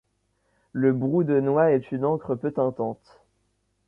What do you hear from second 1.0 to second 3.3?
de noix est une encre peu teintante.